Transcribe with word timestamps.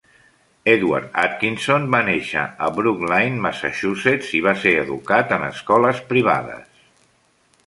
Edward 0.71 1.19
Atkinson 1.23 1.85
va 1.95 1.99
néixer 2.07 2.45
a 2.67 2.71
Brookline, 2.79 3.39
Massachusetts 3.45 4.33
i 4.41 4.43
va 4.47 4.55
ser 4.65 4.75
educat 4.87 5.37
en 5.39 5.49
escoles 5.53 6.03
privades. 6.15 6.85